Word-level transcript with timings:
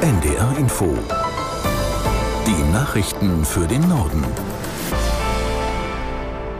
NDR 0.00 0.56
Info. 0.56 0.96
Die 2.46 2.72
Nachrichten 2.72 3.44
für 3.44 3.66
den 3.66 3.88
Norden. 3.88 4.24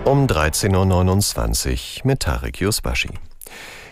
Um 0.04 0.26
13.29 0.26 2.00
Uhr 2.00 2.06
mit 2.08 2.20
Tarek 2.20 2.60
Yusbashi. 2.60 3.10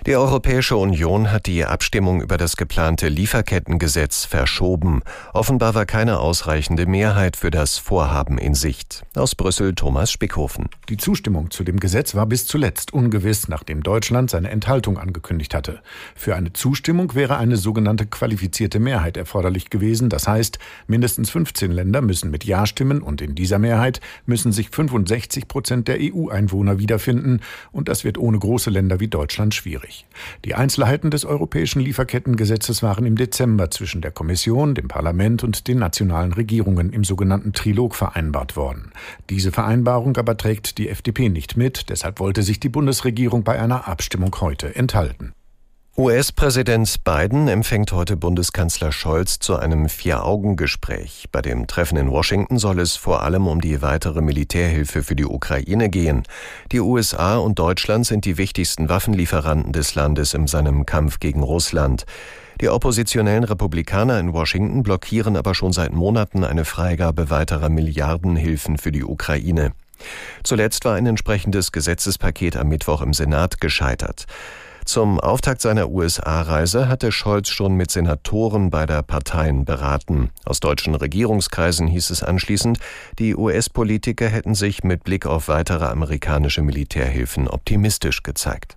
Die 0.06 0.14
Europäische 0.14 0.76
Union 0.76 1.32
hat 1.32 1.46
die 1.46 1.64
Abstimmung 1.64 2.22
über 2.22 2.36
das 2.36 2.56
geplante 2.56 3.08
Lieferkettengesetz 3.08 4.24
verschoben. 4.24 5.02
Offenbar 5.32 5.74
war 5.74 5.84
keine 5.84 6.20
ausreichende 6.20 6.86
Mehrheit 6.86 7.36
für 7.36 7.50
das 7.50 7.78
Vorhaben 7.78 8.38
in 8.38 8.54
Sicht. 8.54 9.02
Aus 9.16 9.34
Brüssel 9.34 9.74
Thomas 9.74 10.12
Spickhofen. 10.12 10.68
Die 10.88 10.96
Zustimmung 10.96 11.50
zu 11.50 11.64
dem 11.64 11.80
Gesetz 11.80 12.14
war 12.14 12.26
bis 12.26 12.46
zuletzt 12.46 12.92
ungewiss, 12.92 13.48
nachdem 13.48 13.82
Deutschland 13.82 14.30
seine 14.30 14.50
Enthaltung 14.50 14.96
angekündigt 14.96 15.54
hatte. 15.54 15.80
Für 16.14 16.36
eine 16.36 16.52
Zustimmung 16.52 17.16
wäre 17.16 17.38
eine 17.38 17.56
sogenannte 17.56 18.06
qualifizierte 18.06 18.78
Mehrheit 18.78 19.16
erforderlich 19.16 19.70
gewesen. 19.70 20.08
Das 20.08 20.28
heißt, 20.28 20.60
mindestens 20.86 21.30
15 21.30 21.72
Länder 21.72 22.00
müssen 22.00 22.30
mit 22.30 22.44
Ja 22.44 22.66
stimmen 22.66 23.02
und 23.02 23.22
in 23.22 23.34
dieser 23.34 23.58
Mehrheit 23.58 24.00
müssen 24.24 24.52
sich 24.52 24.70
65 24.70 25.48
Prozent 25.48 25.88
der 25.88 25.98
EU-Einwohner 25.98 26.78
wiederfinden. 26.78 27.40
Und 27.72 27.88
das 27.88 28.04
wird 28.04 28.18
ohne 28.18 28.38
große 28.38 28.70
Länder 28.70 29.00
wie 29.00 29.08
Deutschland 29.08 29.52
schwierig. 29.52 29.95
Die 30.44 30.54
Einzelheiten 30.54 31.10
des 31.10 31.24
europäischen 31.24 31.80
Lieferkettengesetzes 31.80 32.82
waren 32.82 33.06
im 33.06 33.16
Dezember 33.16 33.70
zwischen 33.70 34.00
der 34.00 34.10
Kommission, 34.10 34.74
dem 34.74 34.88
Parlament 34.88 35.44
und 35.44 35.68
den 35.68 35.78
nationalen 35.78 36.32
Regierungen 36.32 36.92
im 36.92 37.04
sogenannten 37.04 37.52
Trilog 37.52 37.94
vereinbart 37.94 38.56
worden. 38.56 38.92
Diese 39.30 39.52
Vereinbarung 39.52 40.16
aber 40.16 40.36
trägt 40.36 40.78
die 40.78 40.88
FDP 40.88 41.28
nicht 41.28 41.56
mit, 41.56 41.88
deshalb 41.88 42.20
wollte 42.20 42.42
sich 42.42 42.60
die 42.60 42.68
Bundesregierung 42.68 43.44
bei 43.44 43.60
einer 43.60 43.88
Abstimmung 43.88 44.34
heute 44.40 44.74
enthalten. 44.74 45.32
US-Präsident 45.98 47.04
Biden 47.04 47.48
empfängt 47.48 47.90
heute 47.90 48.18
Bundeskanzler 48.18 48.92
Scholz 48.92 49.38
zu 49.38 49.56
einem 49.56 49.88
Vier-Augen-Gespräch. 49.88 51.28
Bei 51.32 51.40
dem 51.40 51.66
Treffen 51.66 51.96
in 51.96 52.10
Washington 52.10 52.58
soll 52.58 52.80
es 52.80 52.96
vor 52.96 53.22
allem 53.22 53.46
um 53.46 53.62
die 53.62 53.80
weitere 53.80 54.20
Militärhilfe 54.20 55.02
für 55.02 55.16
die 55.16 55.24
Ukraine 55.24 55.88
gehen. 55.88 56.24
Die 56.70 56.80
USA 56.80 57.38
und 57.38 57.58
Deutschland 57.58 58.04
sind 58.04 58.26
die 58.26 58.36
wichtigsten 58.36 58.90
Waffenlieferanten 58.90 59.72
des 59.72 59.94
Landes 59.94 60.34
in 60.34 60.46
seinem 60.46 60.84
Kampf 60.84 61.18
gegen 61.18 61.42
Russland. 61.42 62.04
Die 62.60 62.68
oppositionellen 62.68 63.44
Republikaner 63.44 64.20
in 64.20 64.34
Washington 64.34 64.82
blockieren 64.82 65.34
aber 65.34 65.54
schon 65.54 65.72
seit 65.72 65.94
Monaten 65.94 66.44
eine 66.44 66.66
Freigabe 66.66 67.30
weiterer 67.30 67.70
Milliardenhilfen 67.70 68.76
für 68.76 68.92
die 68.92 69.02
Ukraine. 69.02 69.72
Zuletzt 70.42 70.84
war 70.84 70.96
ein 70.96 71.06
entsprechendes 71.06 71.72
Gesetzespaket 71.72 72.58
am 72.58 72.68
Mittwoch 72.68 73.00
im 73.00 73.14
Senat 73.14 73.62
gescheitert. 73.62 74.26
Zum 74.86 75.18
Auftakt 75.18 75.60
seiner 75.60 75.90
USA-Reise 75.90 76.86
hatte 76.86 77.10
Scholz 77.10 77.48
schon 77.48 77.74
mit 77.74 77.90
Senatoren 77.90 78.70
beider 78.70 79.02
Parteien 79.02 79.64
beraten. 79.64 80.30
Aus 80.44 80.60
deutschen 80.60 80.94
Regierungskreisen 80.94 81.88
hieß 81.88 82.10
es 82.10 82.22
anschließend, 82.22 82.78
die 83.18 83.34
US-Politiker 83.34 84.28
hätten 84.28 84.54
sich 84.54 84.84
mit 84.84 85.02
Blick 85.02 85.26
auf 85.26 85.48
weitere 85.48 85.86
amerikanische 85.86 86.62
Militärhilfen 86.62 87.48
optimistisch 87.48 88.22
gezeigt. 88.22 88.76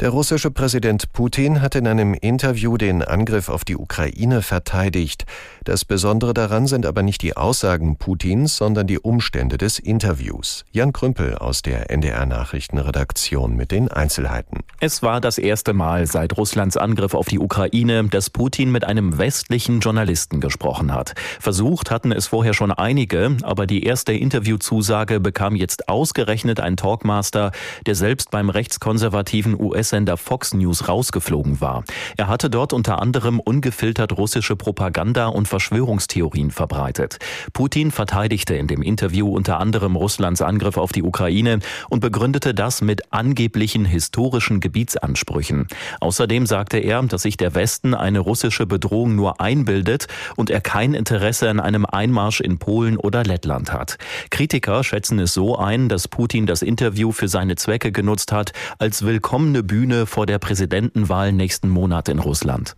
Der 0.00 0.10
russische 0.10 0.50
Präsident 0.50 1.10
Putin 1.14 1.62
hat 1.62 1.74
in 1.74 1.86
einem 1.86 2.12
Interview 2.12 2.76
den 2.76 3.02
Angriff 3.02 3.48
auf 3.48 3.64
die 3.64 3.78
Ukraine 3.78 4.42
verteidigt. 4.42 5.24
Das 5.64 5.86
Besondere 5.86 6.34
daran 6.34 6.66
sind 6.66 6.84
aber 6.84 7.02
nicht 7.02 7.22
die 7.22 7.34
Aussagen 7.34 7.96
Putins, 7.96 8.58
sondern 8.58 8.86
die 8.86 8.98
Umstände 8.98 9.56
des 9.56 9.78
Interviews. 9.78 10.66
Jan 10.70 10.92
Krümpel 10.92 11.36
aus 11.36 11.62
der 11.62 11.88
NDR 11.88 12.26
Nachrichtenredaktion 12.26 13.56
mit 13.56 13.70
den 13.70 13.88
Einzelheiten. 13.88 14.60
Es 14.80 15.02
war 15.02 15.22
das 15.22 15.38
erste 15.38 15.72
Mal 15.72 16.06
seit 16.06 16.36
Russlands 16.36 16.76
Angriff 16.76 17.14
auf 17.14 17.28
die 17.28 17.38
Ukraine, 17.38 18.04
dass 18.04 18.28
Putin 18.28 18.70
mit 18.70 18.84
einem 18.84 19.16
westlichen 19.16 19.80
Journalisten 19.80 20.42
gesprochen 20.42 20.92
hat. 20.92 21.14
Versucht 21.40 21.90
hatten 21.90 22.12
es 22.12 22.26
vorher 22.26 22.52
schon 22.52 22.70
einige, 22.70 23.38
aber 23.42 23.66
die 23.66 23.84
erste 23.84 24.12
Interviewzusage 24.12 25.20
bekam 25.20 25.56
jetzt 25.56 25.88
ausgerechnet 25.88 26.60
ein 26.60 26.76
Talkmaster, 26.76 27.50
der 27.86 27.94
selbst 27.94 28.30
beim 28.30 28.50
rechtskonservativen 28.50 29.58
US 29.58 29.85
US-Sender 29.86 30.16
Fox 30.16 30.52
News 30.52 30.88
rausgeflogen 30.88 31.60
war. 31.60 31.84
Er 32.16 32.26
hatte 32.26 32.50
dort 32.50 32.72
unter 32.72 33.00
anderem 33.00 33.38
ungefiltert 33.38 34.16
russische 34.16 34.56
Propaganda 34.56 35.28
und 35.28 35.46
Verschwörungstheorien 35.46 36.50
verbreitet. 36.50 37.18
Putin 37.52 37.92
verteidigte 37.92 38.56
in 38.56 38.66
dem 38.66 38.82
Interview 38.82 39.28
unter 39.28 39.60
anderem 39.60 39.94
Russlands 39.94 40.42
Angriff 40.42 40.76
auf 40.76 40.90
die 40.90 41.04
Ukraine 41.04 41.60
und 41.88 42.00
begründete 42.00 42.52
das 42.52 42.82
mit 42.82 43.12
angeblichen 43.12 43.84
historischen 43.84 44.58
Gebietsansprüchen. 44.58 45.68
Außerdem 46.00 46.46
sagte 46.46 46.78
er, 46.78 47.02
dass 47.04 47.22
sich 47.22 47.36
der 47.36 47.54
Westen 47.54 47.94
eine 47.94 48.18
russische 48.18 48.66
Bedrohung 48.66 49.14
nur 49.14 49.40
einbildet 49.40 50.08
und 50.34 50.50
er 50.50 50.60
kein 50.60 50.94
Interesse 50.94 51.48
an 51.48 51.60
einem 51.60 51.86
Einmarsch 51.86 52.40
in 52.40 52.58
Polen 52.58 52.96
oder 52.96 53.22
Lettland 53.22 53.72
hat. 53.72 53.98
Kritiker 54.30 54.82
schätzen 54.82 55.20
es 55.20 55.32
so 55.32 55.56
ein, 55.56 55.88
dass 55.88 56.08
Putin 56.08 56.46
das 56.46 56.62
Interview 56.62 57.12
für 57.12 57.28
seine 57.28 57.54
Zwecke 57.54 57.92
genutzt 57.92 58.32
hat, 58.32 58.52
als 58.78 59.04
willkommene 59.04 59.62
Bühne 59.62 59.75
Bühne 59.76 60.06
vor 60.06 60.24
der 60.24 60.38
Präsidentenwahl 60.38 61.32
nächsten 61.32 61.68
Monat 61.68 62.08
in 62.08 62.18
Russland. 62.18 62.74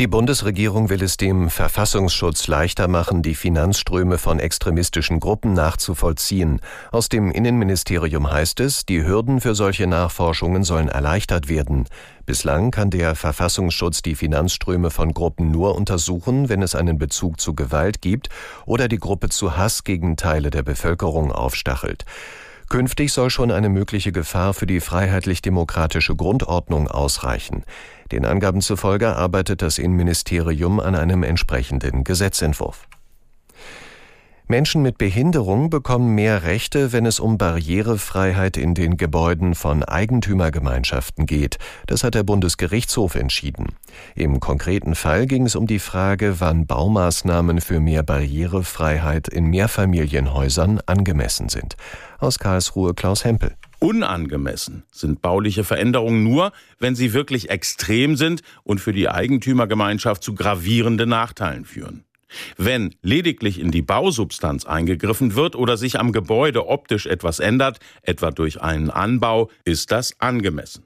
Die 0.00 0.08
Bundesregierung 0.08 0.90
will 0.90 1.00
es 1.00 1.16
dem 1.16 1.50
Verfassungsschutz 1.50 2.48
leichter 2.48 2.88
machen, 2.88 3.22
die 3.22 3.36
Finanzströme 3.36 4.18
von 4.18 4.40
extremistischen 4.40 5.20
Gruppen 5.20 5.52
nachzuvollziehen. 5.52 6.60
Aus 6.90 7.08
dem 7.08 7.30
Innenministerium 7.30 8.28
heißt 8.28 8.58
es, 8.58 8.84
die 8.84 9.06
Hürden 9.06 9.40
für 9.40 9.54
solche 9.54 9.86
Nachforschungen 9.86 10.64
sollen 10.64 10.88
erleichtert 10.88 11.48
werden. 11.48 11.86
Bislang 12.26 12.72
kann 12.72 12.90
der 12.90 13.14
Verfassungsschutz 13.14 14.02
die 14.02 14.16
Finanzströme 14.16 14.90
von 14.90 15.14
Gruppen 15.14 15.52
nur 15.52 15.76
untersuchen, 15.76 16.48
wenn 16.48 16.62
es 16.62 16.74
einen 16.74 16.98
Bezug 16.98 17.40
zu 17.40 17.54
Gewalt 17.54 18.02
gibt 18.02 18.30
oder 18.66 18.88
die 18.88 18.98
Gruppe 18.98 19.28
zu 19.28 19.56
Hass 19.56 19.84
gegen 19.84 20.16
Teile 20.16 20.50
der 20.50 20.64
Bevölkerung 20.64 21.30
aufstachelt. 21.30 22.04
Künftig 22.72 23.12
soll 23.12 23.28
schon 23.28 23.50
eine 23.50 23.68
mögliche 23.68 24.12
Gefahr 24.12 24.54
für 24.54 24.64
die 24.64 24.80
freiheitlich-demokratische 24.80 26.16
Grundordnung 26.16 26.88
ausreichen. 26.88 27.64
Den 28.10 28.24
Angaben 28.24 28.62
zufolge 28.62 29.14
arbeitet 29.14 29.60
das 29.60 29.76
Innenministerium 29.76 30.80
an 30.80 30.94
einem 30.94 31.22
entsprechenden 31.22 32.02
Gesetzentwurf. 32.02 32.88
Menschen 34.48 34.82
mit 34.82 34.98
Behinderung 34.98 35.70
bekommen 35.70 36.14
mehr 36.14 36.42
Rechte, 36.42 36.92
wenn 36.92 37.06
es 37.06 37.20
um 37.20 37.38
Barrierefreiheit 37.38 38.56
in 38.56 38.74
den 38.74 38.96
Gebäuden 38.96 39.54
von 39.54 39.82
Eigentümergemeinschaften 39.82 41.26
geht. 41.26 41.58
Das 41.86 42.04
hat 42.04 42.14
der 42.14 42.22
Bundesgerichtshof 42.22 43.14
entschieden. 43.14 43.76
Im 44.14 44.40
konkreten 44.40 44.94
Fall 44.94 45.26
ging 45.26 45.46
es 45.46 45.56
um 45.56 45.66
die 45.66 45.78
Frage, 45.78 46.40
wann 46.40 46.66
Baumaßnahmen 46.66 47.60
für 47.60 47.80
mehr 47.80 48.02
Barrierefreiheit 48.02 49.28
in 49.28 49.46
Mehrfamilienhäusern 49.46 50.80
angemessen 50.86 51.48
sind. 51.48 51.76
Aus 52.18 52.38
Karlsruhe 52.38 52.94
Klaus 52.94 53.24
Hempel. 53.24 53.54
Unangemessen 53.78 54.84
sind 54.92 55.22
bauliche 55.22 55.64
Veränderungen 55.64 56.22
nur, 56.22 56.52
wenn 56.78 56.94
sie 56.94 57.12
wirklich 57.14 57.50
extrem 57.50 58.16
sind 58.16 58.42
und 58.62 58.80
für 58.80 58.92
die 58.92 59.08
Eigentümergemeinschaft 59.08 60.22
zu 60.22 60.36
gravierenden 60.36 61.08
Nachteilen 61.08 61.64
führen. 61.64 62.04
Wenn 62.56 62.94
lediglich 63.02 63.60
in 63.60 63.70
die 63.70 63.82
Bausubstanz 63.82 64.64
eingegriffen 64.64 65.34
wird 65.34 65.56
oder 65.56 65.76
sich 65.76 65.98
am 65.98 66.12
Gebäude 66.12 66.68
optisch 66.68 67.06
etwas 67.06 67.40
ändert, 67.40 67.78
etwa 68.02 68.30
durch 68.30 68.60
einen 68.60 68.90
Anbau, 68.90 69.50
ist 69.64 69.92
das 69.92 70.18
angemessen. 70.20 70.84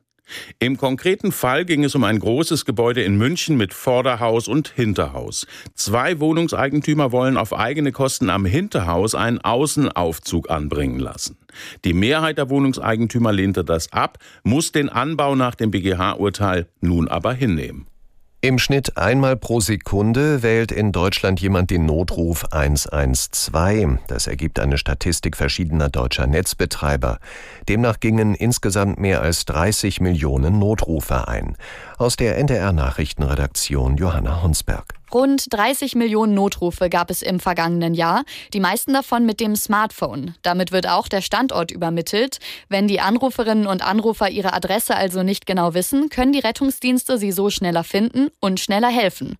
Im 0.58 0.76
konkreten 0.76 1.30
Fall 1.30 1.64
ging 1.64 1.84
es 1.84 1.94
um 1.94 2.04
ein 2.04 2.18
großes 2.18 2.64
Gebäude 2.64 3.02
in 3.02 3.16
München 3.16 3.56
mit 3.56 3.72
Vorderhaus 3.72 4.48
und 4.48 4.68
Hinterhaus. 4.68 5.46
Zwei 5.74 6.18
Wohnungseigentümer 6.18 7.12
wollen 7.12 7.36
auf 7.36 7.56
eigene 7.56 7.92
Kosten 7.92 8.28
am 8.28 8.44
Hinterhaus 8.44 9.14
einen 9.14 9.38
Außenaufzug 9.38 10.50
anbringen 10.50 10.98
lassen. 10.98 11.36
Die 11.84 11.94
Mehrheit 11.94 12.38
der 12.38 12.50
Wohnungseigentümer 12.50 13.32
lehnte 13.32 13.64
das 13.64 13.92
ab, 13.92 14.18
muss 14.42 14.72
den 14.72 14.88
Anbau 14.88 15.36
nach 15.36 15.54
dem 15.54 15.70
BGH-Urteil 15.70 16.66
nun 16.80 17.08
aber 17.08 17.32
hinnehmen. 17.32 17.86
Im 18.46 18.60
Schnitt 18.60 18.96
einmal 18.96 19.34
pro 19.36 19.58
Sekunde 19.58 20.44
wählt 20.44 20.70
in 20.70 20.92
Deutschland 20.92 21.40
jemand 21.40 21.70
den 21.70 21.84
Notruf 21.84 22.44
112. 22.52 23.98
Das 24.06 24.28
ergibt 24.28 24.60
eine 24.60 24.78
Statistik 24.78 25.36
verschiedener 25.36 25.88
deutscher 25.88 26.28
Netzbetreiber. 26.28 27.18
Demnach 27.68 27.98
gingen 27.98 28.36
insgesamt 28.36 29.00
mehr 29.00 29.20
als 29.20 29.46
30 29.46 30.00
Millionen 30.00 30.60
Notrufe 30.60 31.26
ein. 31.26 31.56
Aus 31.98 32.16
der 32.16 32.36
NDR 32.36 32.72
Nachrichtenredaktion 32.72 33.96
Johanna 33.96 34.42
Hunsberg. 34.42 34.84
Rund 35.14 35.46
30 35.50 35.94
Millionen 35.94 36.34
Notrufe 36.34 36.90
gab 36.90 37.10
es 37.10 37.22
im 37.22 37.40
vergangenen 37.40 37.94
Jahr, 37.94 38.24
die 38.52 38.60
meisten 38.60 38.92
davon 38.92 39.24
mit 39.24 39.40
dem 39.40 39.56
Smartphone. 39.56 40.34
Damit 40.42 40.72
wird 40.72 40.86
auch 40.86 41.08
der 41.08 41.22
Standort 41.22 41.70
übermittelt. 41.70 42.38
Wenn 42.68 42.86
die 42.86 43.00
Anruferinnen 43.00 43.66
und 43.66 43.82
Anrufer 43.82 44.28
ihre 44.28 44.52
Adresse 44.52 44.94
also 44.94 45.22
nicht 45.22 45.46
genau 45.46 45.72
wissen, 45.72 46.10
können 46.10 46.34
die 46.34 46.40
Rettungsdienste 46.40 47.16
sie 47.16 47.32
so 47.32 47.48
schneller 47.48 47.82
finden 47.82 48.28
und 48.40 48.60
schneller 48.60 48.88
helfen. 48.88 49.38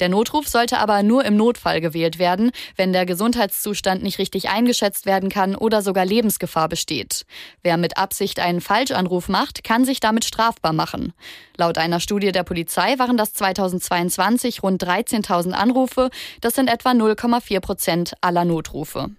Der 0.00 0.08
Notruf 0.08 0.48
sollte 0.48 0.78
aber 0.78 1.02
nur 1.02 1.24
im 1.24 1.36
Notfall 1.36 1.80
gewählt 1.80 2.18
werden, 2.18 2.50
wenn 2.76 2.92
der 2.92 3.06
Gesundheitszustand 3.06 4.02
nicht 4.02 4.18
richtig 4.18 4.48
eingeschätzt 4.48 5.06
werden 5.06 5.28
kann 5.28 5.56
oder 5.56 5.82
sogar 5.82 6.04
Lebensgefahr 6.04 6.68
besteht. 6.68 7.26
Wer 7.62 7.76
mit 7.76 7.96
Absicht 7.96 8.40
einen 8.40 8.60
Falschanruf 8.60 9.28
macht, 9.28 9.64
kann 9.64 9.84
sich 9.84 10.00
damit 10.00 10.24
strafbar 10.24 10.72
machen. 10.72 11.12
Laut 11.56 11.78
einer 11.78 12.00
Studie 12.00 12.32
der 12.32 12.42
Polizei 12.42 12.98
waren 12.98 13.16
das 13.16 13.32
2022 13.34 14.62
rund 14.62 14.82
13.000 14.82 15.52
Anrufe. 15.52 16.10
Das 16.40 16.54
sind 16.54 16.68
etwa 16.68 16.90
0,4 16.90 17.60
Prozent 17.60 18.14
aller 18.20 18.44
Notrufe. 18.44 19.10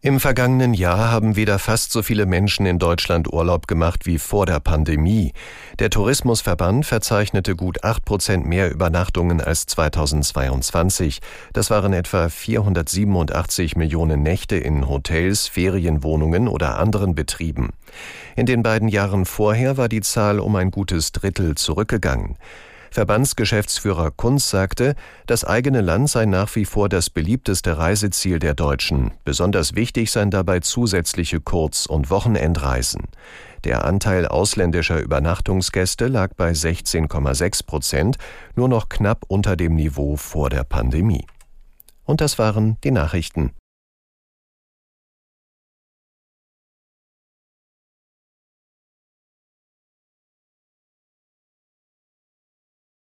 Im 0.00 0.20
vergangenen 0.20 0.74
Jahr 0.74 1.10
haben 1.10 1.34
wieder 1.34 1.58
fast 1.58 1.90
so 1.90 2.04
viele 2.04 2.24
Menschen 2.24 2.66
in 2.66 2.78
Deutschland 2.78 3.32
Urlaub 3.32 3.66
gemacht 3.66 4.06
wie 4.06 4.20
vor 4.20 4.46
der 4.46 4.60
Pandemie. 4.60 5.32
Der 5.80 5.90
Tourismusverband 5.90 6.86
verzeichnete 6.86 7.56
gut 7.56 7.82
acht 7.82 8.04
Prozent 8.04 8.46
mehr 8.46 8.70
Übernachtungen 8.70 9.40
als 9.40 9.66
2022. 9.66 11.18
Das 11.52 11.70
waren 11.70 11.92
etwa 11.92 12.28
487 12.28 13.74
Millionen 13.74 14.22
Nächte 14.22 14.54
in 14.54 14.88
Hotels, 14.88 15.48
Ferienwohnungen 15.48 16.46
oder 16.46 16.78
anderen 16.78 17.16
Betrieben. 17.16 17.70
In 18.36 18.46
den 18.46 18.62
beiden 18.62 18.86
Jahren 18.86 19.24
vorher 19.24 19.78
war 19.78 19.88
die 19.88 20.02
Zahl 20.02 20.38
um 20.38 20.54
ein 20.54 20.70
gutes 20.70 21.10
Drittel 21.10 21.56
zurückgegangen. 21.56 22.36
Verbandsgeschäftsführer 22.90 24.10
Kunz 24.10 24.50
sagte, 24.50 24.94
das 25.26 25.44
eigene 25.44 25.80
Land 25.80 26.10
sei 26.10 26.26
nach 26.26 26.54
wie 26.56 26.64
vor 26.64 26.88
das 26.88 27.10
beliebteste 27.10 27.78
Reiseziel 27.78 28.38
der 28.38 28.54
Deutschen. 28.54 29.12
Besonders 29.24 29.74
wichtig 29.74 30.10
seien 30.10 30.30
dabei 30.30 30.60
zusätzliche 30.60 31.40
Kurz- 31.40 31.86
und 31.86 32.10
Wochenendreisen. 32.10 33.04
Der 33.64 33.84
Anteil 33.84 34.26
ausländischer 34.26 35.00
Übernachtungsgäste 35.00 36.06
lag 36.06 36.30
bei 36.36 36.52
16,6 36.52 37.66
Prozent, 37.66 38.16
nur 38.54 38.68
noch 38.68 38.88
knapp 38.88 39.24
unter 39.28 39.56
dem 39.56 39.74
Niveau 39.74 40.16
vor 40.16 40.48
der 40.48 40.64
Pandemie. 40.64 41.26
Und 42.04 42.20
das 42.20 42.38
waren 42.38 42.78
die 42.84 42.90
Nachrichten. 42.90 43.52